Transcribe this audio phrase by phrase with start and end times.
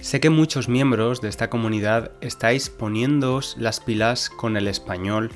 [0.00, 5.30] Sé que muchos miembros de esta comunidad estáis poniéndoos las pilas con el español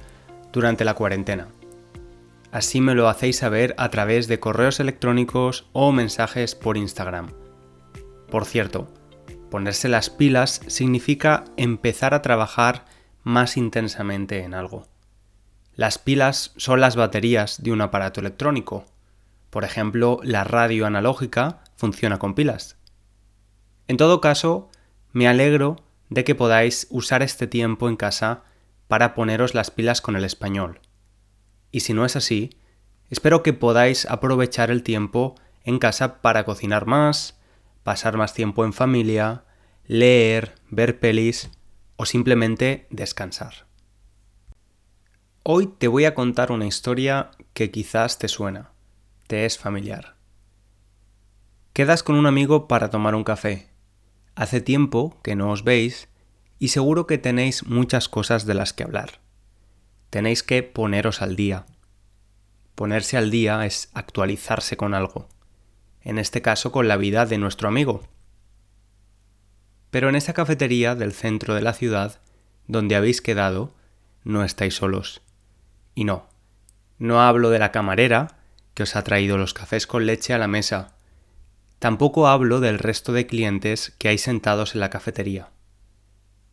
[0.51, 1.49] durante la cuarentena.
[2.53, 7.29] Así me lo hacéis saber a través de correos electrónicos o mensajes por Instagram.
[8.31, 8.89] Por cierto,
[9.53, 12.87] Ponerse las pilas significa empezar a trabajar
[13.23, 14.89] más intensamente en algo.
[15.75, 18.87] Las pilas son las baterías de un aparato electrónico.
[19.51, 22.79] Por ejemplo, la radio analógica funciona con pilas.
[23.89, 24.71] En todo caso,
[25.13, 28.45] me alegro de que podáis usar este tiempo en casa
[28.89, 30.81] para poneros las pilas con el español.
[31.71, 32.57] Y si no es así,
[33.11, 37.39] espero que podáis aprovechar el tiempo en casa para cocinar más,
[37.83, 39.45] pasar más tiempo en familia,
[39.87, 41.51] leer, ver pelis
[41.97, 43.67] o simplemente descansar.
[45.43, 48.71] Hoy te voy a contar una historia que quizás te suena,
[49.27, 50.17] te es familiar.
[51.73, 53.71] Quedas con un amigo para tomar un café.
[54.35, 56.09] Hace tiempo que no os veis
[56.59, 59.21] y seguro que tenéis muchas cosas de las que hablar.
[60.11, 61.67] Tenéis que poneros al día.
[62.75, 65.29] Ponerse al día es actualizarse con algo
[66.05, 68.03] en este caso con la vida de nuestro amigo.
[69.91, 72.21] Pero en esa cafetería del centro de la ciudad,
[72.67, 73.75] donde habéis quedado,
[74.25, 75.23] no estáis solos.
[75.95, 76.29] Y no,
[76.99, 78.39] no hablo de la camarera
[78.75, 80.95] que os ha traído los cafés con leche a la mesa.
[81.79, 85.51] Tampoco hablo del resto de clientes que hay sentados en la cafetería.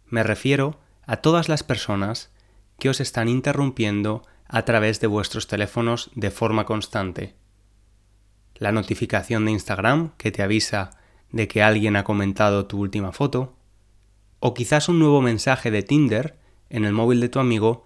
[0.06, 2.32] Me refiero a todas las personas
[2.78, 7.36] que os están interrumpiendo a través de vuestros teléfonos de forma constante
[8.60, 10.92] la notificación de Instagram que te avisa
[11.32, 13.56] de que alguien ha comentado tu última foto,
[14.40, 16.38] o quizás un nuevo mensaje de Tinder
[16.70, 17.84] en el móvil de tu amigo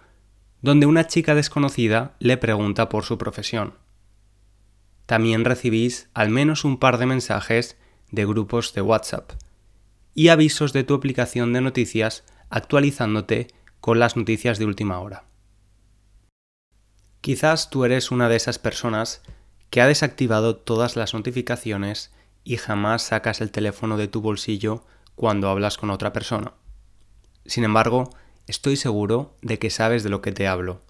[0.60, 3.74] donde una chica desconocida le pregunta por su profesión.
[5.06, 7.76] También recibís al menos un par de mensajes
[8.10, 9.32] de grupos de WhatsApp
[10.14, 13.48] y avisos de tu aplicación de noticias actualizándote
[13.80, 15.24] con las noticias de última hora.
[17.20, 19.22] Quizás tú eres una de esas personas
[19.74, 22.12] que ha desactivado todas las notificaciones
[22.44, 24.84] y jamás sacas el teléfono de tu bolsillo
[25.16, 26.52] cuando hablas con otra persona.
[27.44, 28.10] Sin embargo,
[28.46, 30.82] estoy seguro de que sabes de lo que te hablo.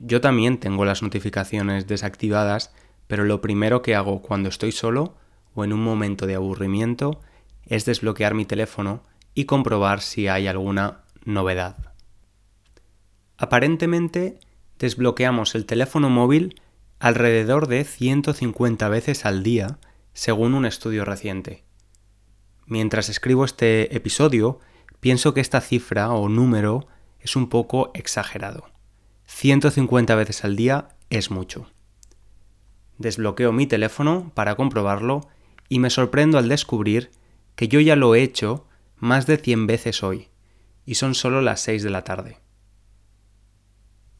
[0.00, 2.74] Yo también tengo las notificaciones desactivadas,
[3.06, 5.14] pero lo primero que hago cuando estoy solo
[5.54, 7.20] o en un momento de aburrimiento
[7.64, 9.04] es desbloquear mi teléfono
[9.34, 11.76] y comprobar si hay alguna novedad.
[13.36, 14.40] Aparentemente,
[14.80, 16.56] desbloqueamos el teléfono móvil
[17.00, 19.78] alrededor de 150 veces al día,
[20.12, 21.64] según un estudio reciente.
[22.66, 24.60] Mientras escribo este episodio,
[25.00, 26.86] pienso que esta cifra o número
[27.18, 28.70] es un poco exagerado.
[29.24, 31.70] 150 veces al día es mucho.
[32.98, 35.22] Desbloqueo mi teléfono para comprobarlo
[35.70, 37.10] y me sorprendo al descubrir
[37.56, 40.28] que yo ya lo he hecho más de 100 veces hoy,
[40.84, 42.40] y son solo las 6 de la tarde.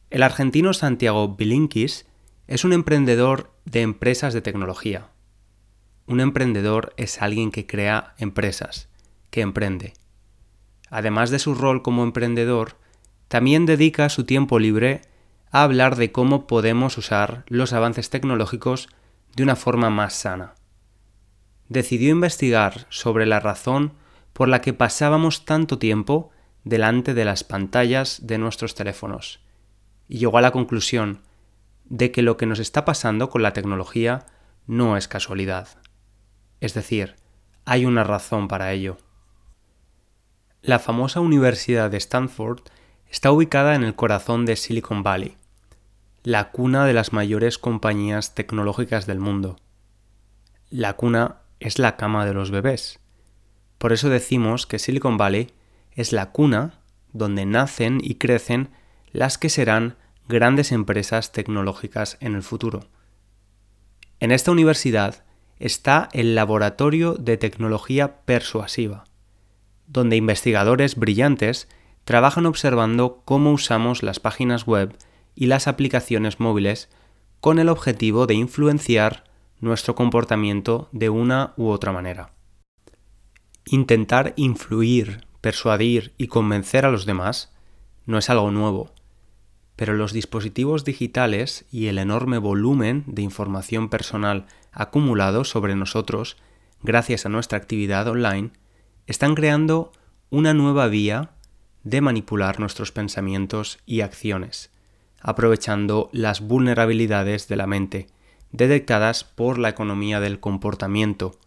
[0.09, 2.07] El argentino Santiago Bilinkis
[2.51, 5.07] es un emprendedor de empresas de tecnología.
[6.05, 8.89] Un emprendedor es alguien que crea empresas,
[9.29, 9.93] que emprende.
[10.89, 12.75] Además de su rol como emprendedor,
[13.29, 14.99] también dedica su tiempo libre
[15.49, 18.89] a hablar de cómo podemos usar los avances tecnológicos
[19.33, 20.55] de una forma más sana.
[21.69, 23.93] Decidió investigar sobre la razón
[24.33, 26.31] por la que pasábamos tanto tiempo
[26.65, 29.39] delante de las pantallas de nuestros teléfonos
[30.09, 31.21] y llegó a la conclusión
[31.91, 34.25] de que lo que nos está pasando con la tecnología
[34.65, 35.67] no es casualidad.
[36.61, 37.17] Es decir,
[37.65, 38.97] hay una razón para ello.
[40.61, 42.61] La famosa Universidad de Stanford
[43.09, 45.35] está ubicada en el corazón de Silicon Valley,
[46.23, 49.59] la cuna de las mayores compañías tecnológicas del mundo.
[50.69, 53.01] La cuna es la cama de los bebés.
[53.77, 55.51] Por eso decimos que Silicon Valley
[55.91, 56.79] es la cuna
[57.11, 58.69] donde nacen y crecen
[59.11, 59.97] las que serán
[60.31, 62.81] grandes empresas tecnológicas en el futuro.
[64.19, 65.23] En esta universidad
[65.59, 69.03] está el Laboratorio de Tecnología Persuasiva,
[69.85, 71.67] donde investigadores brillantes
[72.03, 74.97] trabajan observando cómo usamos las páginas web
[75.35, 76.89] y las aplicaciones móviles
[77.39, 79.25] con el objetivo de influenciar
[79.59, 82.33] nuestro comportamiento de una u otra manera.
[83.65, 87.53] Intentar influir, persuadir y convencer a los demás
[88.05, 88.91] no es algo nuevo,
[89.81, 96.37] pero los dispositivos digitales y el enorme volumen de información personal acumulado sobre nosotros
[96.83, 98.51] gracias a nuestra actividad online
[99.07, 99.91] están creando
[100.29, 101.31] una nueva vía
[101.81, 104.69] de manipular nuestros pensamientos y acciones,
[105.19, 108.05] aprovechando las vulnerabilidades de la mente
[108.51, 111.39] detectadas por la economía del comportamiento,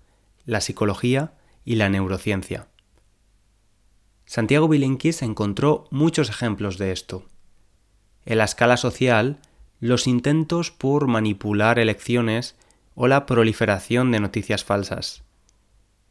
[0.44, 1.34] la psicología
[1.64, 2.66] y la neurociencia.
[4.26, 7.28] Santiago Bilinkis encontró muchos ejemplos de esto.
[8.26, 9.38] En la escala social,
[9.80, 12.56] los intentos por manipular elecciones
[12.94, 15.22] o la proliferación de noticias falsas.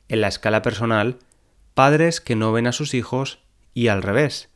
[0.10, 1.18] En la escala personal,
[1.74, 3.39] padres que no ven a sus hijos
[3.74, 4.50] y al revés.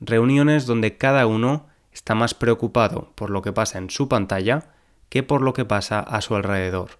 [0.00, 4.74] Reuniones donde cada uno está más preocupado por lo que pasa en su pantalla
[5.08, 6.98] que por lo que pasa a su alrededor.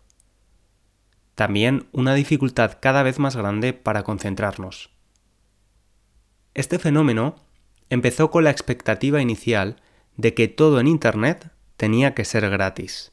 [1.35, 4.91] También una dificultad cada vez más grande para concentrarnos.
[6.55, 7.37] Este fenómeno
[7.89, 9.77] empezó con la expectativa inicial
[10.21, 13.13] de que todo en Internet tenía que ser gratis.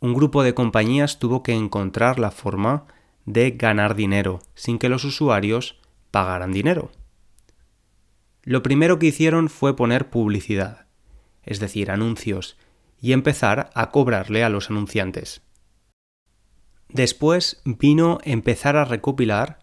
[0.00, 2.86] Un grupo de compañías tuvo que encontrar la forma
[3.24, 5.78] de ganar dinero sin que los usuarios
[6.10, 6.90] pagaran dinero.
[8.42, 10.86] Lo primero que hicieron fue poner publicidad,
[11.44, 12.56] es decir, anuncios,
[13.00, 15.42] y empezar a cobrarle a los anunciantes.
[16.88, 19.60] Después vino empezar a recopilar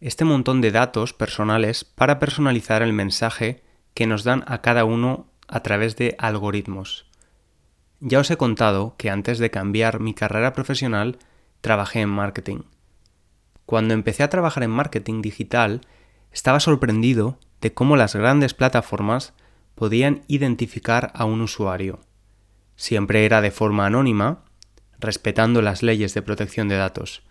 [0.00, 3.64] este montón de datos personales para personalizar el mensaje
[3.94, 7.06] que nos dan a cada uno a través de algoritmos.
[8.00, 11.18] Ya os he contado que antes de cambiar mi carrera profesional
[11.60, 12.60] trabajé en marketing.
[13.64, 15.80] Cuando empecé a trabajar en marketing digital,
[16.30, 19.32] estaba sorprendido de cómo las grandes plataformas
[19.74, 22.00] podían identificar a un usuario.
[22.76, 24.44] Siempre era de forma anónima,
[24.98, 27.22] respetando las leyes de protección de datos.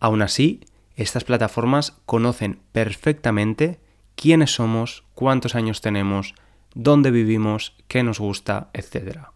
[0.00, 0.60] Aún así,
[0.96, 3.80] estas plataformas conocen perfectamente
[4.16, 6.34] quiénes somos, cuántos años tenemos,
[6.74, 9.28] dónde vivimos, qué nos gusta, etc.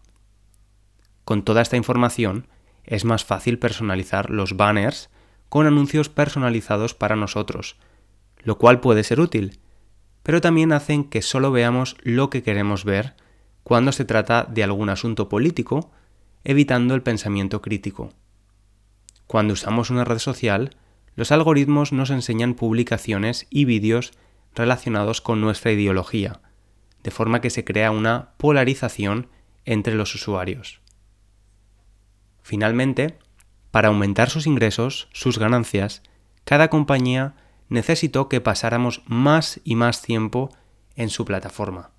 [1.25, 2.47] Con toda esta información,
[2.83, 5.09] es más fácil personalizar los banners
[5.47, 7.77] con anuncios personalizados para nosotros,
[8.39, 9.59] lo cual puede ser útil,
[10.23, 13.15] pero también hacen que solo veamos lo que queremos ver
[13.63, 15.91] cuando se trata de algún asunto político,
[16.43, 18.13] evitando el pensamiento crítico.
[19.27, 20.75] Cuando usamos una red social,
[21.15, 24.13] los algoritmos nos enseñan publicaciones y vídeos
[24.55, 26.41] relacionados con nuestra ideología,
[27.03, 29.27] de forma que se crea una polarización
[29.65, 30.81] entre los usuarios.
[32.41, 33.19] Finalmente,
[33.71, 36.01] para aumentar sus ingresos, sus ganancias,
[36.43, 37.35] cada compañía
[37.67, 40.49] necesitó que pasáramos más y más tiempo
[40.95, 41.91] en su plataforma.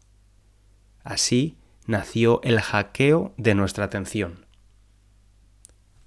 [1.04, 1.56] Así
[1.86, 4.46] nació el hackeo de nuestra atención.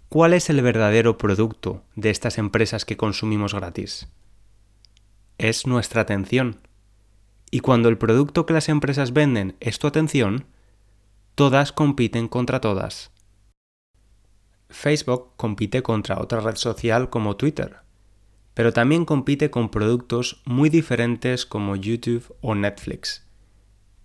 [0.09, 4.07] ¿Cuál es el verdadero producto de estas empresas que consumimos gratis?
[5.39, 6.62] Es nuestra atención.
[7.53, 10.47] Y cuando el producto que las empresas venden es tu atención,
[11.35, 13.11] todas compiten contra todas.
[14.71, 17.75] Facebook compite contra otra red social como Twitter,
[18.55, 23.23] pero también compite con productos muy diferentes como YouTube o Netflix.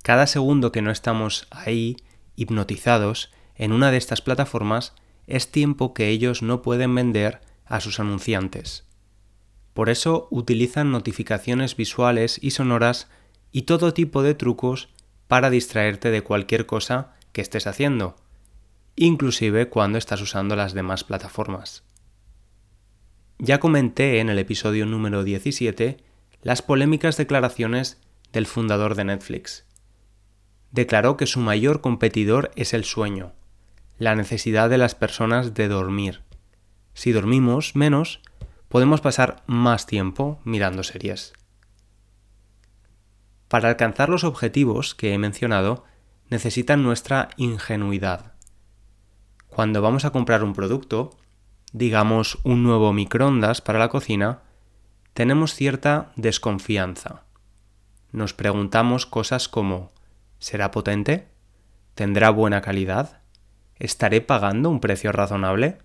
[0.03, 1.97] Cada segundo que no estamos ahí,
[2.37, 4.93] hipnotizados, en una de estas plataformas,
[5.27, 8.85] es tiempo que ellos no pueden vender a sus anunciantes.
[9.73, 13.09] Por eso utilizan notificaciones visuales y sonoras
[13.53, 14.89] y todo tipo de trucos
[15.27, 18.17] para distraerte de cualquier cosa que estés haciendo,
[18.97, 21.85] inclusive cuando estás usando las demás plataformas.
[23.39, 25.99] Ya comenté en el episodio número 17
[26.43, 28.01] las polémicas declaraciones
[28.33, 29.65] del fundador de Netflix.
[30.73, 33.33] Declaró que su mayor competidor es el sueño,
[33.99, 36.23] la necesidad de las personas de dormir.
[36.95, 38.21] Si dormimos menos,
[38.69, 41.33] podemos pasar más tiempo mirando series.
[43.49, 45.85] Para alcanzar los objetivos que he mencionado,
[46.29, 48.35] necesitan nuestra ingenuidad.
[49.49, 51.17] Cuando vamos a comprar un producto,
[51.73, 54.43] digamos, un nuevo microondas para la cocina,
[55.15, 57.25] tenemos cierta desconfianza.
[58.13, 59.91] Nos preguntamos cosas como
[60.39, 61.29] ¿será potente?
[61.95, 63.23] ¿Tendrá buena calidad?
[63.77, 65.79] ¿Estaré pagando un precio razonable?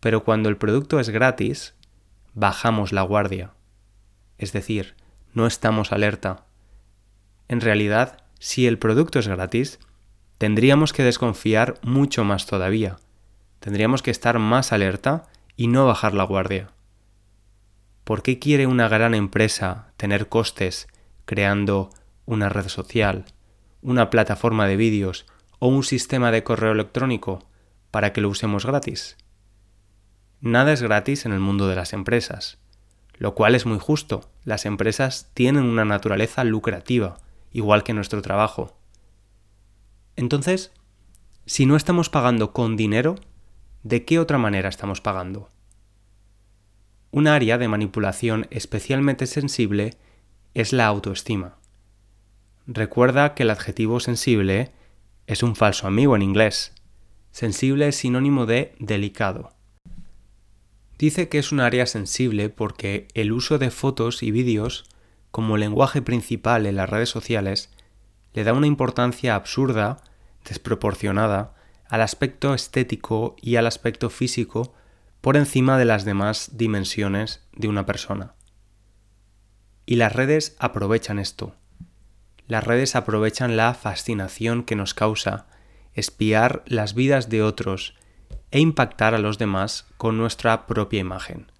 [0.00, 1.74] Pero cuando el producto es gratis,
[2.34, 3.52] bajamos la guardia.
[4.38, 4.94] Es decir,
[5.34, 6.44] no estamos alerta.
[7.48, 9.78] En realidad, si el producto es gratis,
[10.38, 12.98] tendríamos que desconfiar mucho más todavía
[13.60, 16.70] Tendríamos que estar más alerta y no bajar la guardia.
[18.04, 20.86] ¿Por qué quiere una gran empresa tener costes
[21.24, 21.90] creando
[22.24, 23.24] una red social,
[23.82, 25.26] una plataforma de vídeos
[25.58, 27.44] o un sistema de correo electrónico
[27.90, 29.16] para que lo usemos gratis?
[30.40, 32.58] Nada es gratis en el mundo de las empresas,
[33.18, 34.30] lo cual es muy justo.
[34.44, 37.18] Las empresas tienen una naturaleza lucrativa,
[37.52, 38.76] igual que nuestro trabajo.
[40.16, 40.72] Entonces,
[41.46, 43.16] si no estamos pagando con dinero,
[43.82, 45.48] ¿de qué otra manera estamos pagando?
[47.10, 49.96] Un área de manipulación especialmente sensible
[50.54, 51.56] es la autoestima.
[52.66, 54.72] Recuerda que el adjetivo sensible
[55.26, 56.74] es un falso amigo en inglés.
[57.30, 59.54] Sensible es sinónimo de delicado.
[60.98, 64.84] Dice que es un área sensible porque el uso de fotos y vídeos
[65.30, 67.70] como lenguaje principal en las redes sociales
[68.34, 70.02] le da una importancia absurda,
[70.44, 71.54] desproporcionada,
[71.88, 74.74] al aspecto estético y al aspecto físico
[75.20, 78.34] por encima de las demás dimensiones de una persona.
[79.86, 81.54] Y las redes aprovechan esto.
[82.46, 85.46] Las redes aprovechan la fascinación que nos causa
[85.94, 87.94] espiar las vidas de otros
[88.50, 91.50] e impactar a los demás con nuestra propia imagen.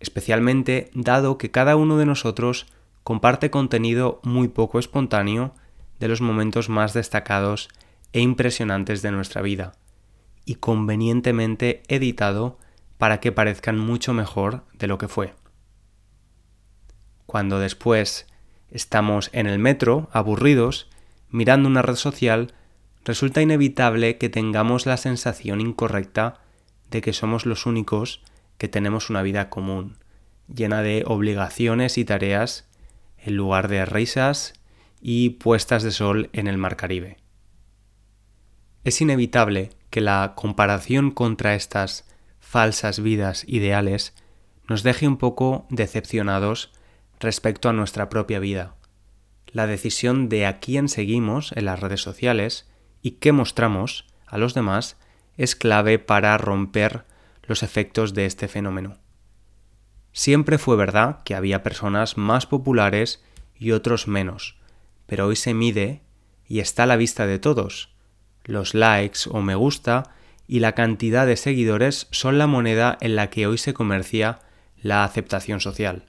[0.00, 2.66] Especialmente dado que cada uno de nosotros
[3.02, 5.54] comparte contenido muy poco espontáneo
[5.98, 7.68] de los momentos más destacados
[8.12, 9.72] e impresionantes de nuestra vida
[10.44, 12.58] y convenientemente editado
[12.98, 15.34] para que parezcan mucho mejor de lo que fue.
[17.26, 18.26] Cuando después
[18.70, 20.88] estamos en el metro, aburridos,
[21.30, 22.54] mirando una red social,
[23.06, 26.40] resulta inevitable que tengamos la sensación incorrecta
[26.90, 28.20] de que somos los únicos
[28.58, 29.96] que tenemos una vida común,
[30.52, 32.68] llena de obligaciones y tareas,
[33.18, 34.54] en lugar de risas
[35.00, 37.18] y puestas de sol en el mar Caribe.
[38.82, 42.08] Es inevitable que la comparación contra estas
[42.40, 44.14] falsas vidas ideales
[44.68, 46.72] nos deje un poco decepcionados
[47.20, 48.74] respecto a nuestra propia vida.
[49.46, 52.66] La decisión de a quién seguimos en las redes sociales
[53.02, 54.96] y qué mostramos a los demás
[55.36, 57.04] es clave para romper
[57.44, 58.98] los efectos de este fenómeno.
[60.12, 63.22] Siempre fue verdad que había personas más populares
[63.54, 64.56] y otros menos,
[65.06, 66.02] pero hoy se mide
[66.48, 67.90] y está a la vista de todos,
[68.44, 70.14] los likes o me gusta
[70.46, 74.38] y la cantidad de seguidores son la moneda en la que hoy se comercia
[74.80, 76.04] la aceptación social.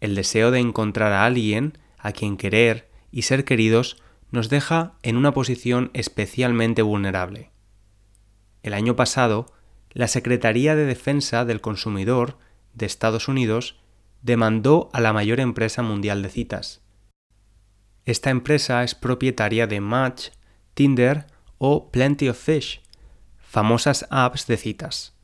[0.00, 5.16] El deseo de encontrar a alguien a quien querer y ser queridos nos deja en
[5.16, 7.50] una posición especialmente vulnerable.
[8.62, 9.52] El año pasado,
[9.92, 12.38] la Secretaría de Defensa del Consumidor
[12.74, 13.78] de Estados Unidos
[14.22, 16.80] demandó a la mayor empresa mundial de citas.
[18.04, 20.30] Esta empresa es propietaria de Match,
[20.74, 21.26] Tinder
[21.58, 22.82] o Plenty of Fish,
[23.38, 25.14] famosas apps de citas.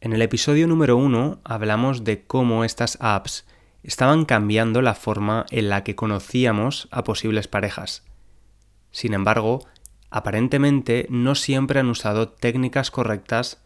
[0.00, 3.46] En el episodio número 1 hablamos de cómo estas apps
[3.84, 8.02] estaban cambiando la forma en la que conocíamos a posibles parejas.
[8.92, 9.66] Sin embargo,
[10.10, 13.60] aparentemente no siempre han usado técnicas correctas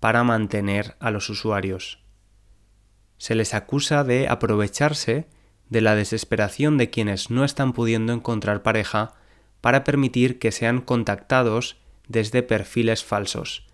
[0.00, 1.98] para mantener a los usuarios.
[3.18, 5.26] Se les acusa de aprovecharse
[5.68, 9.14] de la desesperación de quienes no están pudiendo encontrar pareja
[9.60, 13.66] para permitir que sean contactados desde perfiles falsos,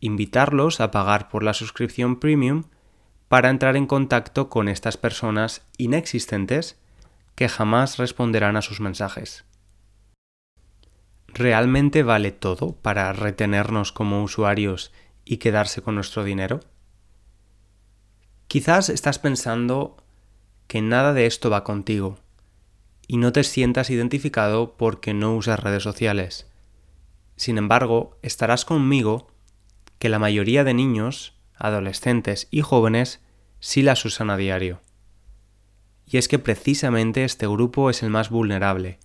[0.00, 2.64] invitarlos a pagar por la suscripción premium
[3.28, 6.78] para entrar en contacto con estas personas inexistentes
[7.34, 9.44] que jamás responderán a sus mensajes.
[11.38, 14.90] ¿Realmente vale todo para retenernos como usuarios
[15.24, 16.58] y quedarse con nuestro dinero?
[18.48, 20.02] Quizás estás pensando
[20.66, 22.18] que nada de esto va contigo
[23.06, 26.50] y no te sientas identificado porque no usas redes sociales.
[27.36, 29.28] Sin embargo, estarás conmigo
[30.00, 33.20] que la mayoría de niños, adolescentes y jóvenes
[33.60, 34.80] sí las usan a diario.
[36.04, 38.98] Y es que precisamente este grupo es el más vulnerable.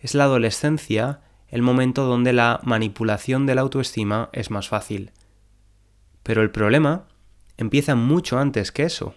[0.00, 1.20] Es la adolescencia
[1.52, 5.12] el momento donde la manipulación de la autoestima es más fácil.
[6.22, 7.04] Pero el problema
[7.58, 9.14] empieza mucho antes que eso.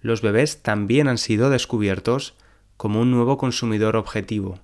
[0.00, 2.34] Los bebés también han sido descubiertos
[2.78, 4.58] como un nuevo consumidor objetivo.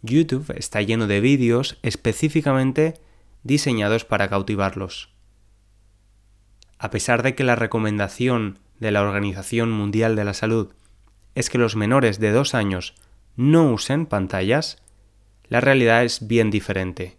[0.00, 2.94] YouTube está lleno de vídeos específicamente
[3.42, 5.10] diseñados para cautivarlos.
[6.78, 10.72] A pesar de que la recomendación de la Organización Mundial de la Salud
[11.34, 12.94] es que los menores de dos años
[13.36, 14.82] no usen pantallas,
[15.48, 17.18] la realidad es bien diferente.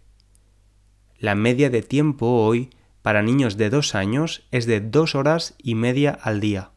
[1.18, 2.70] La media de tiempo hoy
[3.02, 6.70] para niños de dos años es de dos horas y media al día.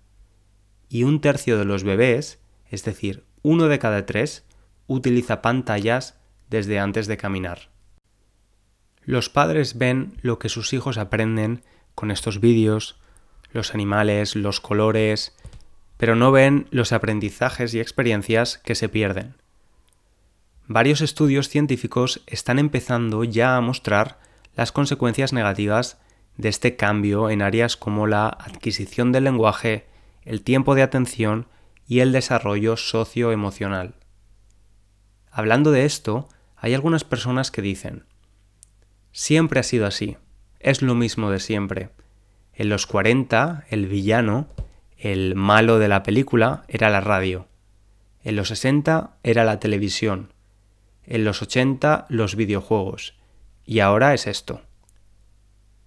[0.89, 2.39] Y un tercio de los bebés
[2.73, 4.45] es decir, uno de cada tres
[4.87, 6.17] utiliza pantallas
[6.49, 7.69] desde antes de caminar.
[9.03, 11.61] Los padres ven lo que sus hijos aprenden
[11.93, 12.99] con estos vídeos,
[13.51, 15.35] los animales, los colores,
[15.97, 19.35] pero no ven los aprendizajes y experiencias que se pierden.
[20.67, 24.17] Varios estudios científicos están empezando ya a mostrar
[24.55, 25.99] las consecuencias negativas
[26.37, 29.87] de este cambio en áreas como la adquisición del lenguaje,
[30.23, 31.47] el tiempo de atención
[31.85, 33.95] y el desarrollo socioemocional.
[35.29, 38.05] Hablando de esto, hay algunas personas que dicen,
[39.11, 40.17] siempre ha sido así,
[40.59, 41.89] es lo mismo de siempre.
[42.53, 44.47] En los 40, el villano,
[44.97, 47.47] el malo de la película, era la radio.
[48.23, 50.32] En los 60 era la televisión.
[51.05, 53.15] En los 80 los videojuegos.
[53.65, 54.61] Y ahora es esto.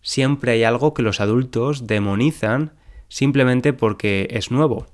[0.03, 2.73] Siempre hay algo que los adultos demonizan
[3.09, 4.87] simplemente porque es nuevo.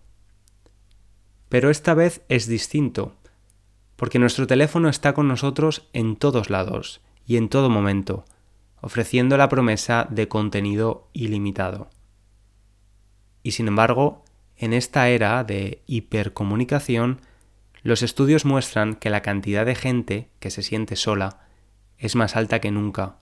[1.48, 3.14] Pero esta vez es distinto,
[3.96, 8.24] porque nuestro teléfono está con nosotros en todos lados y en todo momento,
[8.80, 11.90] ofreciendo la promesa de contenido ilimitado.
[13.42, 14.24] Y sin embargo,
[14.56, 17.20] en esta era de hipercomunicación,
[17.82, 21.40] los estudios muestran que la cantidad de gente que se siente sola
[21.98, 23.16] es más alta que nunca.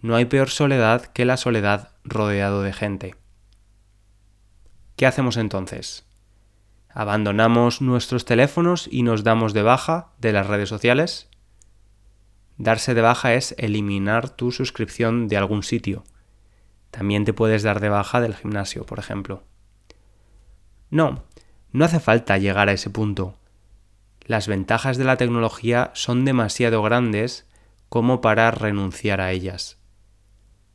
[0.00, 3.14] No hay peor soledad que la soledad rodeado de gente.
[4.96, 6.06] ¿Qué hacemos entonces?
[6.88, 11.28] ¿Abandonamos nuestros teléfonos y nos damos de baja de las redes sociales?
[12.56, 16.04] Darse de baja es eliminar tu suscripción de algún sitio.
[16.90, 19.42] También te puedes dar de baja del gimnasio, por ejemplo.
[20.88, 21.24] No,
[21.72, 23.36] no hace falta llegar a ese punto.
[24.26, 27.46] Las ventajas de la tecnología son demasiado grandes
[27.88, 29.78] como para renunciar a ellas.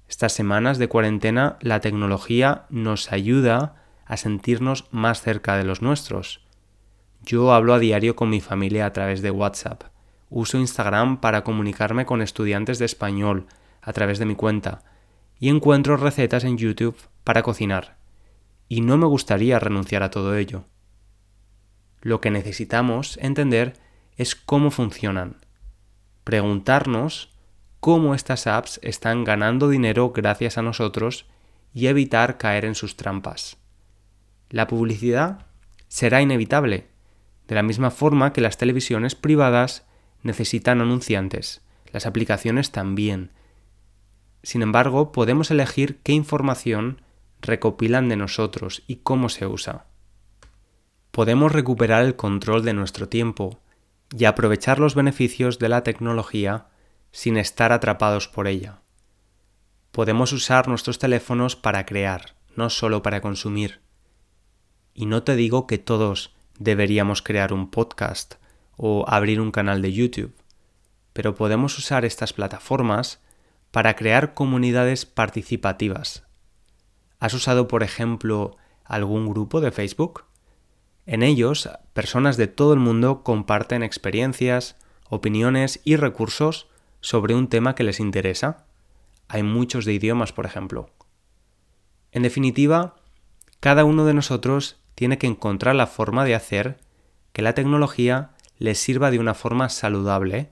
[0.08, 6.46] Estas semanas de cuarentena la tecnología nos ayuda a sentirnos más cerca de los nuestros.
[7.26, 9.84] Yo hablo a diario con mi familia a través de WhatsApp.
[10.30, 13.48] Uso Instagram para comunicarme con estudiantes de español
[13.82, 14.84] a través de mi cuenta
[15.40, 17.98] y encuentro recetas en YouTube para cocinar.
[18.70, 20.64] Y no me gustaría renunciar a todo ello.
[22.02, 23.74] Lo que necesitamos entender
[24.18, 25.38] es cómo funcionan.
[26.24, 27.32] Preguntarnos
[27.80, 31.26] cómo estas apps están ganando dinero gracias a nosotros
[31.74, 33.58] y evitar caer en sus trampas.
[34.50, 35.46] La publicidad
[35.88, 36.88] será inevitable,
[37.48, 39.86] de la misma forma que las televisiones privadas
[40.24, 41.62] necesitan anunciantes,
[41.92, 43.32] las aplicaciones también.
[44.44, 47.02] Sin embargo, podemos elegir qué información
[47.42, 49.86] recopilan de nosotros y cómo se usa.
[51.12, 53.60] Podemos recuperar el control de nuestro tiempo
[54.18, 56.68] y aprovechar los beneficios de la tecnología
[57.12, 58.82] sin estar atrapados por ella.
[59.92, 63.82] Podemos usar nuestros teléfonos para crear, no solo para consumir.
[64.94, 68.36] Y no te digo que todos deberíamos crear un podcast
[68.78, 70.34] o abrir un canal de YouTube,
[71.12, 73.20] pero podemos usar estas plataformas
[73.72, 76.24] para crear comunidades participativas.
[77.20, 80.31] ¿Has usado, por ejemplo, algún grupo de Facebook?
[81.06, 84.78] En ellos, personas de todo el mundo comparten experiencias,
[85.10, 86.68] opiniones y recursos
[87.02, 88.66] sobre un tema que les interesa.
[89.28, 90.90] Hay muchos de idiomas, por ejemplo.
[92.12, 92.96] En definitiva,
[93.60, 96.80] cada uno de nosotros tiene que encontrar la forma de hacer
[97.34, 100.50] que la tecnología les sirva de una forma saludable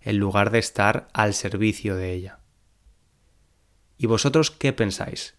[0.00, 2.38] en lugar de estar al servicio de ella.
[3.98, 5.34] ¿Y vosotros qué pensáis?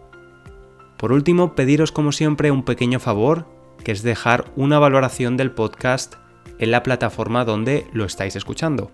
[1.04, 3.44] Por último, pediros como siempre un pequeño favor,
[3.84, 6.14] que es dejar una valoración del podcast
[6.58, 8.90] en la plataforma donde lo estáis escuchando.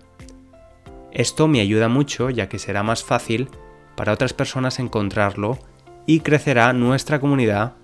[1.13, 3.47] Esto me ayuda mucho ya que será más fácil
[3.95, 5.57] para otras personas encontrarlo
[6.05, 7.75] y crecerá nuestra comunidad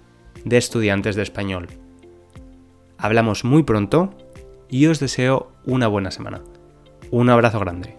[0.44, 1.70] de estudiantes de español.
[2.98, 4.14] Hablamos muy pronto
[4.70, 6.42] y os deseo una buena semana.
[7.12, 7.96] Un abrazo grande.